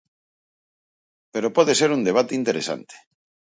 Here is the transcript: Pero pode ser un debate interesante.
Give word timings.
Pero 1.33 1.53
pode 1.57 1.73
ser 1.79 1.89
un 1.97 2.01
debate 2.09 2.33
interesante. 2.41 2.95